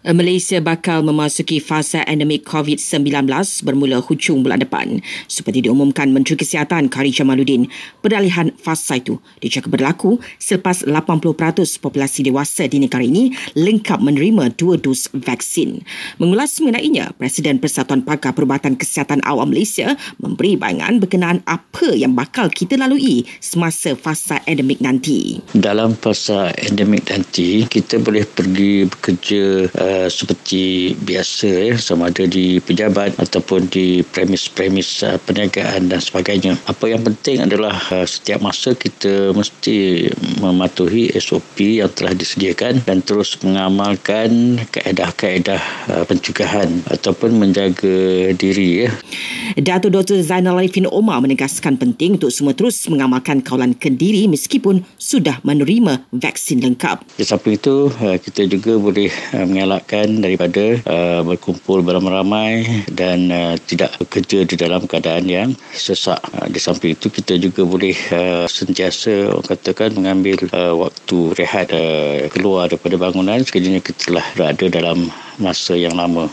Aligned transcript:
Malaysia 0.00 0.56
bakal 0.64 1.04
memasuki 1.04 1.60
fasa 1.60 2.00
endemik 2.08 2.48
COVID-19 2.48 3.28
bermula 3.60 4.00
hujung 4.00 4.40
bulan 4.40 4.64
depan. 4.64 5.04
Seperti 5.28 5.68
diumumkan 5.68 6.08
Menteri 6.08 6.40
Kesihatan 6.40 6.88
Kari 6.88 7.12
Jamaluddin, 7.12 7.68
peralihan 8.00 8.48
fasa 8.56 8.96
itu 8.96 9.20
dijangka 9.44 9.68
berlaku 9.68 10.16
selepas 10.40 10.88
80% 10.88 11.20
populasi 11.84 12.24
dewasa 12.24 12.64
di 12.64 12.80
negara 12.80 13.04
ini 13.04 13.36
lengkap 13.52 14.00
menerima 14.00 14.56
dua 14.56 14.80
dos 14.80 15.12
vaksin. 15.12 15.84
Mengulas 16.16 16.56
mengenainya, 16.64 17.12
Presiden 17.20 17.60
Persatuan 17.60 18.00
Pakar 18.00 18.32
Perubatan 18.32 18.80
Kesihatan 18.80 19.20
Awam 19.20 19.52
Malaysia 19.52 20.00
memberi 20.16 20.56
bayangan 20.56 20.96
berkenaan 20.96 21.44
apa 21.44 21.92
yang 21.92 22.16
bakal 22.16 22.48
kita 22.48 22.80
lalui 22.80 23.28
semasa 23.44 23.92
fasa 24.00 24.40
endemik 24.48 24.80
nanti. 24.80 25.44
Dalam 25.52 25.92
fasa 25.92 26.56
endemik 26.56 27.04
nanti, 27.12 27.68
kita 27.68 28.00
boleh 28.00 28.24
pergi 28.24 28.88
bekerja 28.88 29.68
uh, 29.76 29.89
Uh, 29.90 30.06
seperti 30.06 30.94
biasa 31.02 31.50
ya 31.50 31.74
sama 31.74 32.14
ada 32.14 32.22
di 32.22 32.62
pejabat 32.62 33.18
ataupun 33.18 33.66
di 33.74 34.06
premis-premis 34.06 35.02
uh, 35.02 35.18
perniagaan 35.26 35.90
dan 35.90 35.98
sebagainya. 35.98 36.54
Apa 36.70 36.94
yang 36.94 37.02
penting 37.02 37.42
adalah 37.42 37.74
uh, 37.90 38.06
setiap 38.06 38.38
masa 38.38 38.70
kita 38.78 39.34
mesti 39.34 40.06
mematuhi 40.38 41.10
SOP 41.18 41.82
yang 41.82 41.90
telah 41.90 42.14
disediakan 42.14 42.86
dan 42.86 43.02
terus 43.02 43.34
mengamalkan 43.42 44.62
kaedah-kaedah 44.70 45.58
uh, 45.90 46.04
pencegahan 46.06 46.86
ataupun 46.86 47.42
menjaga 47.42 48.30
diri 48.38 48.86
ya. 48.86 48.94
Datuk 49.58 49.90
Dr. 49.90 50.22
Zainal 50.22 50.62
Arifin 50.62 50.86
Omar 50.86 51.18
menegaskan 51.18 51.74
penting 51.82 52.14
untuk 52.14 52.30
semua 52.30 52.54
terus 52.54 52.78
mengamalkan 52.86 53.42
kawalan 53.42 53.74
kendiri 53.74 54.30
meskipun 54.30 54.86
sudah 55.02 55.42
menerima 55.42 56.06
vaksin 56.14 56.62
lengkap. 56.62 57.02
Di 57.18 57.26
samping 57.26 57.58
itu 57.58 57.90
kita 57.98 58.46
juga 58.46 58.78
boleh 58.78 59.10
mengelak 59.34 59.79
elakkan 59.80 60.20
daripada 60.20 60.76
uh, 60.84 61.24
berkumpul 61.24 61.80
beramai-ramai 61.80 62.84
dan 62.92 63.32
uh, 63.32 63.56
tidak 63.64 63.96
bekerja 63.96 64.44
di 64.44 64.60
dalam 64.60 64.84
keadaan 64.84 65.24
yang 65.24 65.48
sesak. 65.72 66.20
Uh, 66.36 66.44
di 66.52 66.60
samping 66.60 66.92
itu 66.92 67.08
kita 67.08 67.40
juga 67.40 67.64
boleh 67.64 67.96
uh, 68.12 68.44
sentiasa 68.44 69.32
orang 69.32 69.48
katakan 69.48 69.96
mengambil 69.96 70.36
uh, 70.52 70.76
waktu 70.76 71.32
rehat 71.40 71.72
uh, 71.72 72.28
keluar 72.28 72.68
daripada 72.68 73.00
bangunan 73.00 73.40
sekiranya 73.40 73.80
kita 73.80 74.12
telah 74.12 74.26
berada 74.36 74.68
dalam 74.68 75.08
masa 75.40 75.72
yang 75.72 75.96
lama. 75.96 76.28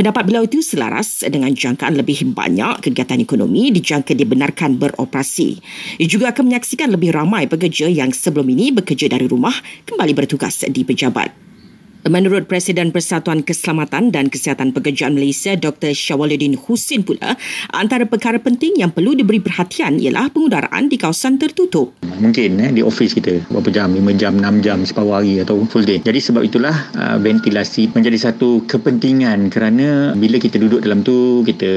Pendapat 0.00 0.24
beliau 0.24 0.48
itu 0.48 0.64
selaras 0.64 1.20
dengan 1.28 1.52
jangkaan 1.52 1.92
lebih 1.92 2.32
banyak 2.32 2.80
kegiatan 2.80 3.20
ekonomi 3.20 3.68
dijangka 3.68 4.16
dibenarkan 4.16 4.80
beroperasi. 4.80 5.60
Ia 6.00 6.08
juga 6.08 6.32
akan 6.32 6.48
menyaksikan 6.48 6.88
lebih 6.88 7.12
ramai 7.12 7.44
pekerja 7.44 7.92
yang 7.92 8.08
sebelum 8.08 8.48
ini 8.48 8.72
bekerja 8.72 9.12
dari 9.12 9.28
rumah 9.28 9.52
kembali 9.84 10.16
bertugas 10.16 10.64
di 10.64 10.88
pejabat. 10.88 11.49
Menurut 12.08 12.48
Presiden 12.48 12.96
Persatuan 12.96 13.44
Keselamatan 13.44 14.08
dan 14.08 14.32
Kesihatan 14.32 14.72
Pekerjaan 14.72 15.12
Malaysia 15.12 15.52
Dr. 15.52 15.92
Syawaluddin 15.92 16.56
Husin 16.56 17.04
pula, 17.04 17.36
antara 17.76 18.08
perkara 18.08 18.40
penting 18.40 18.80
yang 18.80 18.88
perlu 18.88 19.12
diberi 19.12 19.36
perhatian 19.36 20.00
ialah 20.00 20.32
pengudaraan 20.32 20.88
di 20.88 20.96
kawasan 20.96 21.36
tertutup. 21.36 21.92
Mungkin 22.00 22.56
eh, 22.56 22.72
di 22.72 22.80
ofis 22.80 23.12
kita 23.12 23.44
berapa 23.52 23.68
jam, 23.68 23.92
5 23.92 24.16
jam, 24.16 24.32
6 24.32 24.64
jam 24.64 24.80
separuh 24.80 25.20
hari 25.20 25.44
atau 25.44 25.60
full 25.68 25.84
day. 25.84 26.00
Jadi 26.00 26.24
sebab 26.24 26.40
itulah 26.40 26.72
uh, 26.96 27.20
ventilasi 27.20 27.92
menjadi 27.92 28.32
satu 28.32 28.64
kepentingan 28.64 29.52
kerana 29.52 30.16
bila 30.16 30.40
kita 30.40 30.56
duduk 30.56 30.80
dalam 30.80 31.04
tu, 31.04 31.44
kita 31.44 31.68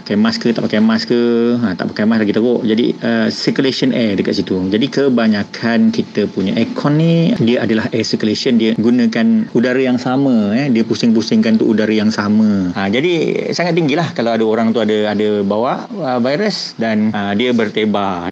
pakai 0.00 0.16
mask 0.16 0.48
ke, 0.48 0.56
tak 0.56 0.64
pakai 0.64 0.80
mask 0.80 1.12
ke, 1.12 1.20
ha, 1.60 1.76
tak 1.76 1.92
pakai 1.92 2.08
mask 2.08 2.24
lagi 2.24 2.32
teruk. 2.32 2.64
Jadi 2.64 2.96
uh, 3.04 3.28
circulation 3.28 3.92
air 3.92 4.16
dekat 4.16 4.40
situ. 4.40 4.56
Jadi 4.72 4.86
kebanyakan 4.88 5.92
kita 5.92 6.24
punya 6.32 6.56
aircon 6.56 6.96
ni, 6.96 7.36
dia 7.44 7.68
adalah 7.68 7.84
air 7.92 8.04
circulation, 8.04 8.56
dia 8.56 8.72
gunakan 8.80 9.44
udara 9.58 9.82
yang 9.82 9.98
sama 9.98 10.54
eh 10.54 10.70
dia 10.70 10.86
pusing-pusingkan 10.86 11.58
tu 11.58 11.66
udara 11.66 11.90
yang 11.90 12.14
sama 12.14 12.70
ha, 12.78 12.86
jadi 12.86 13.44
sangat 13.50 13.74
tinggilah 13.74 14.14
kalau 14.14 14.30
ada 14.38 14.44
orang 14.46 14.70
tu 14.70 14.78
ada 14.78 15.10
ada 15.10 15.42
bawa 15.42 15.90
uh, 15.98 16.18
virus 16.22 16.78
dan 16.78 17.10
uh, 17.10 17.34
dia 17.34 17.50
bertebar 17.50 18.30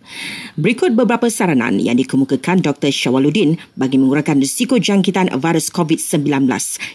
Berikut 0.57 0.97
beberapa 0.97 1.29
saranan 1.29 1.77
yang 1.77 2.01
dikemukakan 2.01 2.65
Dr. 2.65 2.89
Syawaluddin 2.89 3.61
bagi 3.77 4.01
mengurangkan 4.01 4.41
risiko 4.41 4.81
jangkitan 4.81 5.29
virus 5.37 5.69
COVID-19 5.69 6.49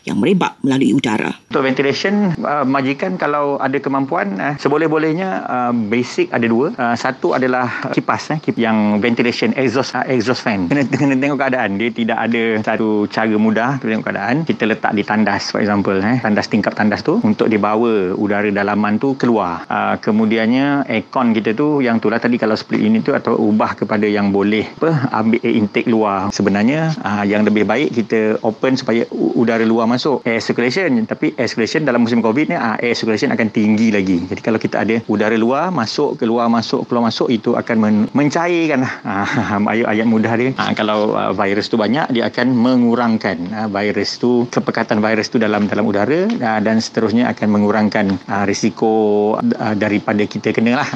yang 0.09 0.17
merebak 0.17 0.57
melalui 0.66 0.97
udara. 0.97 1.29
Untuk 1.53 1.69
ventilation, 1.69 2.34
uh, 2.41 2.66
majikan 2.66 3.22
kalau 3.22 3.61
ada 3.61 3.78
kemampuan, 3.78 4.34
uh, 4.41 4.57
seboleh-bolehnya 4.57 5.45
uh, 5.45 5.73
basic 5.94 6.34
ada 6.34 6.50
dua. 6.50 6.73
Uh, 6.73 6.97
satu 6.97 7.38
adalah 7.38 7.94
kipas, 7.94 8.34
uh, 8.34 8.41
yang 8.57 8.97
ventilation, 8.97 9.53
exhaust 9.53 9.94
uh, 9.94 10.09
exhaust 10.09 10.41
fan. 10.41 10.66
Kena, 10.66 10.81
kena 10.89 11.13
tengok 11.22 11.38
keadaan. 11.38 11.78
Dia 11.78 11.94
tidak 11.94 12.17
ada 12.17 12.41
satu 12.66 13.05
cara 13.13 13.38
mudah 13.38 13.78
untuk 13.78 13.94
tengok 13.94 14.05
keadaan. 14.09 14.20
Kita 14.45 14.63
letak 14.69 14.93
di 14.93 15.03
tandas, 15.03 15.53
for 15.53 15.59
example. 15.59 15.97
Eh, 15.97 16.21
tandas 16.21 16.47
tingkap 16.47 16.77
tandas 16.77 17.01
tu 17.01 17.17
untuk 17.21 17.49
dibawa 17.49 18.13
udara 18.13 18.49
dalaman 18.51 19.01
tu 19.01 19.17
keluar. 19.17 19.65
Uh, 19.65 19.95
kemudiannya, 19.97 20.85
aircon 20.85 21.33
kita 21.33 21.53
tu, 21.53 21.81
yang 21.81 21.97
tu 21.97 22.11
lah 22.11 22.19
tadi 22.19 22.35
kalau 22.35 22.53
split 22.53 22.81
unit 22.81 23.01
tu 23.01 23.13
atau 23.15 23.37
ubah 23.37 23.77
kepada 23.77 24.03
yang 24.03 24.33
boleh 24.33 24.67
apa 24.81 25.13
ambil 25.13 25.39
air 25.45 25.55
intake 25.55 25.87
luar 25.87 26.33
sebenarnya 26.33 26.91
ah, 27.05 27.23
yang 27.23 27.45
lebih 27.45 27.63
baik 27.63 27.93
kita 27.93 28.41
open 28.41 28.73
supaya 28.75 29.05
udara 29.13 29.61
luar 29.63 29.85
masuk 29.85 30.25
air 30.25 30.41
circulation 30.41 30.89
tapi 31.05 31.31
air 31.37 31.47
circulation 31.47 31.85
dalam 31.85 32.01
musim 32.01 32.19
covid 32.19 32.51
ni 32.51 32.57
ah, 32.57 32.75
air 32.81 32.97
circulation 32.97 33.29
akan 33.29 33.47
tinggi 33.53 33.93
lagi 33.93 34.17
jadi 34.25 34.41
kalau 34.41 34.57
kita 34.57 34.81
ada 34.81 34.99
udara 35.07 35.37
luar 35.37 35.69
masuk 35.69 36.17
keluar 36.17 36.49
masuk 36.49 36.89
keluar 36.89 37.07
masuk 37.07 37.29
itu 37.29 37.53
akan 37.53 37.77
men- 37.77 38.09
mencairkan 38.17 38.81
ah, 39.05 39.61
ayat-ayat 39.71 40.07
mudah 40.09 40.33
dia 40.35 40.51
aa, 40.57 40.73
kalau 40.73 41.13
aa, 41.13 41.31
virus 41.31 41.69
tu 41.69 41.77
banyak 41.77 42.09
dia 42.11 42.27
akan 42.27 42.51
mengurangkan 42.51 43.37
aa, 43.53 43.67
virus 43.69 44.10
tu 44.17 44.49
kepekatan 44.49 44.99
virus 44.99 45.29
tu 45.29 45.38
dalam 45.38 45.69
dalam 45.69 45.85
udara 45.85 46.27
aa, 46.27 46.59
dan 46.59 46.81
seterusnya 46.81 47.29
akan 47.31 47.47
mengurangkan 47.47 48.17
aa, 48.27 48.44
risiko 48.44 49.35
aa, 49.38 49.77
daripada 49.77 50.25
kita 50.25 50.51
kena 50.51 50.81
lah 50.81 50.89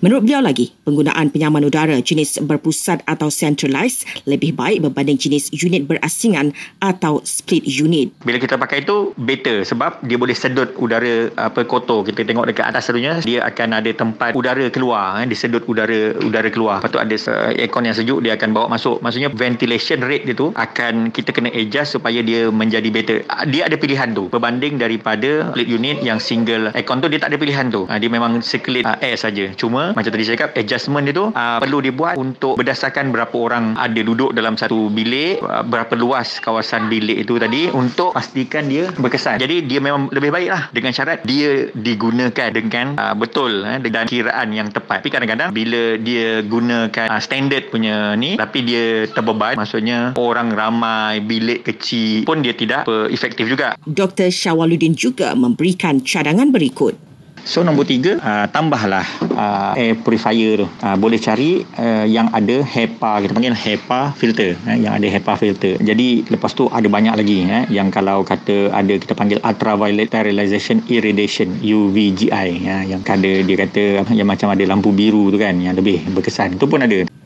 Menurut 0.00 0.24
beliau 0.24 0.40
lagi, 0.40 0.72
penggunaan 0.88 1.28
penyaman 1.28 1.60
udara 1.60 1.92
jenis 2.00 2.40
berpusat 2.40 3.04
atau 3.04 3.28
centralized 3.28 4.08
lebih 4.24 4.56
baik 4.56 4.80
berbanding 4.80 5.20
jenis 5.20 5.52
unit 5.52 5.84
berasingan 5.84 6.56
atau 6.80 7.20
split 7.28 7.60
unit. 7.68 8.08
Bila 8.24 8.40
kita 8.40 8.56
pakai 8.56 8.80
itu, 8.80 9.12
better 9.20 9.60
sebab 9.60 10.00
dia 10.08 10.16
boleh 10.16 10.32
sedut 10.32 10.72
udara 10.80 11.28
apa 11.36 11.68
kotor. 11.68 12.08
Kita 12.08 12.24
tengok 12.24 12.48
dekat 12.48 12.72
atas 12.72 12.88
selalunya, 12.88 13.20
dia 13.20 13.44
akan 13.44 13.76
ada 13.76 13.92
tempat 13.92 14.32
udara 14.32 14.72
keluar, 14.72 15.20
eh, 15.20 15.28
disedut 15.28 15.68
udara 15.68 16.16
udara 16.24 16.48
keluar. 16.48 16.80
Lepas 16.80 16.96
tu 16.96 17.00
ada 17.04 17.16
aircon 17.60 17.84
yang 17.84 17.92
sejuk, 17.92 18.24
dia 18.24 18.40
akan 18.40 18.56
bawa 18.56 18.72
masuk. 18.72 19.04
Maksudnya 19.04 19.28
ventilation 19.28 20.00
rate 20.00 20.24
dia 20.24 20.32
tu 20.32 20.48
akan 20.56 21.12
kita 21.12 21.28
kena 21.36 21.52
adjust 21.52 22.00
supaya 22.00 22.24
dia 22.24 22.48
menjadi 22.48 22.88
better. 22.88 23.28
Dia 23.52 23.68
ada 23.68 23.76
pilihan 23.76 24.16
tu 24.16 24.32
berbanding 24.32 24.80
daripada 24.80 25.52
split 25.52 25.68
unit 25.68 26.00
yang 26.00 26.16
single 26.16 26.72
aircon 26.72 27.04
tu 27.04 27.12
dia 27.12 27.20
tak 27.20 27.36
ada 27.36 27.38
pilihan 27.38 27.68
tu. 27.68 27.84
Ah, 27.92 28.00
dia 28.00 28.08
memang 28.08 28.40
circulate 28.40 28.88
ah, 28.88 28.96
air 29.04 29.20
saja. 29.20 29.52
Cuma 29.60 29.89
macam 29.92 30.10
tadi 30.10 30.24
saya 30.26 30.34
cakap 30.38 30.50
adjustment 30.56 31.04
dia 31.08 31.14
tu 31.14 31.26
uh, 31.30 31.58
perlu 31.60 31.78
dibuat 31.82 32.14
untuk 32.16 32.56
berdasarkan 32.60 33.10
berapa 33.10 33.34
orang 33.36 33.74
ada 33.76 34.00
duduk 34.00 34.32
dalam 34.32 34.54
satu 34.54 34.88
bilik 34.92 35.42
uh, 35.42 35.62
berapa 35.66 35.92
luas 35.98 36.38
kawasan 36.40 36.88
bilik 36.88 37.24
itu 37.26 37.36
tadi 37.36 37.68
untuk 37.70 38.16
pastikan 38.16 38.66
dia 38.66 38.88
berkesan. 38.96 39.38
Jadi 39.40 39.66
dia 39.66 39.80
memang 39.82 40.08
lebih 40.10 40.30
baik 40.32 40.48
lah 40.50 40.62
dengan 40.70 40.92
syarat 40.94 41.22
dia 41.26 41.68
digunakan 41.74 42.48
dengan 42.50 42.96
uh, 42.96 43.14
betul 43.16 43.66
eh, 43.66 43.78
dan 43.82 44.06
kiraan 44.06 44.48
yang 44.54 44.68
tepat. 44.70 45.02
Tapi 45.02 45.10
kadang-kadang 45.12 45.50
bila 45.52 45.98
dia 46.00 46.40
gunakan 46.44 47.06
uh, 47.10 47.20
standard 47.20 47.68
punya 47.68 48.14
ni 48.14 48.38
tapi 48.38 48.64
dia 48.64 49.08
terbeban 49.10 49.58
maksudnya 49.58 50.14
orang 50.16 50.54
ramai 50.54 51.20
bilik 51.20 51.66
kecil 51.66 52.24
pun 52.24 52.40
dia 52.40 52.54
tidak 52.54 52.86
efektif 53.10 53.46
juga. 53.46 53.76
Dr. 53.84 54.30
Syawaluddin 54.30 54.94
juga 54.94 55.32
memberikan 55.36 56.00
cadangan 56.00 56.48
berikut 56.54 57.09
So 57.44 57.64
nombor 57.64 57.88
tiga 57.88 58.20
uh, 58.20 58.46
Tambahlah 58.50 59.06
uh, 59.32 59.72
Air 59.76 60.00
purifier 60.00 60.64
tu. 60.64 60.66
Uh, 60.80 60.96
Boleh 60.96 61.20
cari 61.20 61.62
uh, 61.62 62.06
Yang 62.08 62.26
ada 62.32 62.56
HEPA 62.64 63.12
Kita 63.24 63.32
panggil 63.36 63.54
HEPA 63.56 64.00
filter 64.16 64.50
uh, 64.64 64.76
Yang 64.76 64.92
ada 65.00 65.06
HEPA 65.12 65.32
filter. 65.36 65.74
Jadi 65.80 66.08
lepas 66.28 66.52
tu 66.52 66.68
Ada 66.68 66.88
banyak 66.88 67.14
lagi 67.16 67.38
uh, 67.48 67.64
Yang 67.68 67.88
kalau 67.94 68.22
kata 68.24 68.72
Ada 68.72 68.94
kita 69.00 69.12
panggil 69.16 69.38
Ultraviolet 69.40 70.08
Sterilization 70.10 70.84
Irradiation 70.90 71.60
UVGI 71.60 72.48
uh, 72.64 72.82
Yang 72.86 73.00
ada 73.06 73.32
Dia 73.44 73.56
kata 73.66 73.84
Yang 74.12 74.28
macam 74.28 74.48
ada 74.52 74.64
lampu 74.64 74.90
biru 74.92 75.32
tu 75.32 75.38
kan 75.40 75.56
Yang 75.56 75.84
lebih 75.84 75.98
berkesan. 76.12 76.56
Itu 76.56 76.66
pun 76.66 76.82
ada 76.84 77.19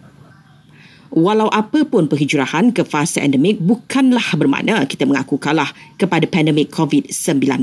Walau 1.15 1.47
apa 1.47 1.87
pun 1.87 2.11
perhijrahan 2.11 2.75
ke 2.75 2.83
fasa 2.83 3.23
endemik 3.23 3.63
bukanlah 3.63 4.35
bermakna 4.35 4.83
kita 4.83 5.07
mengaku 5.07 5.39
kalah 5.39 5.71
kepada 5.95 6.27
pandemik 6.27 6.75
COVID-19. 6.75 7.63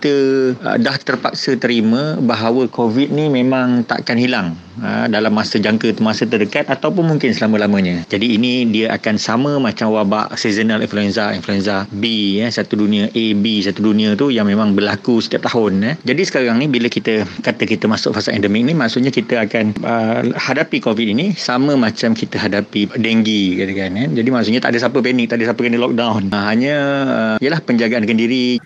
Kita 0.00 0.16
uh, 0.64 0.80
dah 0.80 0.96
terpaksa 0.96 1.60
terima 1.60 2.16
bahawa 2.16 2.64
COVID 2.72 3.12
ni 3.12 3.28
memang 3.28 3.84
takkan 3.84 4.16
hilang 4.16 4.56
uh, 4.80 5.04
dalam 5.12 5.28
masa 5.36 5.60
jangka 5.60 6.00
masa 6.00 6.24
terdekat 6.24 6.72
ataupun 6.72 7.04
mungkin 7.04 7.36
selama-lamanya. 7.36 8.08
Jadi 8.08 8.40
ini 8.40 8.64
dia 8.64 8.96
akan 8.96 9.20
sama 9.20 9.60
macam 9.60 9.92
wabak 9.92 10.32
seasonal 10.40 10.80
influenza, 10.80 11.36
influenza 11.36 11.84
B 11.92 12.40
ya, 12.40 12.48
satu 12.48 12.80
dunia 12.80 13.12
A, 13.12 13.24
B, 13.36 13.60
satu 13.60 13.92
dunia 13.92 14.16
tu 14.16 14.32
yang 14.32 14.48
memang 14.48 14.72
berlaku 14.72 15.20
setiap 15.20 15.44
tahun. 15.44 15.84
Ya. 15.84 15.92
Jadi 16.16 16.22
sekarang 16.24 16.64
ni 16.64 16.66
bila 16.72 16.88
kita 16.88 17.28
kata 17.44 17.68
kita 17.68 17.84
masuk 17.84 18.16
fasa 18.16 18.32
endemik 18.32 18.64
ni 18.64 18.72
maksudnya 18.72 19.12
kita 19.12 19.44
akan 19.44 19.76
uh, 19.84 20.32
hadapi 20.32 20.80
COVID 20.80 21.12
ini 21.12 21.36
sama 21.36 21.76
macam 21.76 22.16
kita 22.16 22.40
hadapi 22.40 22.85
denggi 22.94 23.58
katakan 23.58 23.92
kan. 23.98 24.08
Jadi 24.14 24.28
maksudnya 24.30 24.60
tak 24.62 24.76
ada 24.76 24.78
siapa 24.86 24.98
panik, 25.02 25.26
tak 25.26 25.42
ada 25.42 25.50
siapa 25.50 25.60
kena 25.60 25.82
lockdown. 25.82 26.30
Ha, 26.30 26.38
hanya 26.54 26.76
uh, 27.06 27.36
ialah 27.42 27.60
penjagaan 27.66 28.06
diri. 28.06 28.62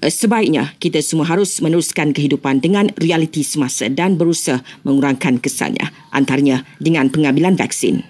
Sebaiknya 0.00 0.72
kita 0.80 1.04
semua 1.04 1.28
harus 1.28 1.60
meneruskan 1.60 2.16
kehidupan 2.16 2.64
dengan 2.64 2.88
realiti 2.96 3.44
semasa 3.44 3.84
dan 3.92 4.16
berusaha 4.16 4.64
mengurangkan 4.80 5.36
kesannya 5.36 5.92
antaranya 6.08 6.64
dengan 6.80 7.12
pengambilan 7.12 7.54
vaksin. 7.60 8.09